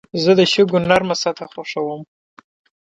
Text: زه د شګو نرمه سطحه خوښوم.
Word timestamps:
زه 0.23 0.31
د 0.39 0.41
شګو 0.53 0.77
نرمه 0.89 1.15
سطحه 1.23 1.47
خوښوم. 1.51 2.01